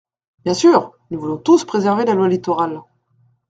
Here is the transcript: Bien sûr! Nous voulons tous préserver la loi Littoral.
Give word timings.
Bien 0.45 0.55
sûr! 0.55 0.93
Nous 1.11 1.19
voulons 1.19 1.37
tous 1.37 1.63
préserver 1.63 2.05
la 2.05 2.15
loi 2.15 2.27
Littoral. 2.27 2.81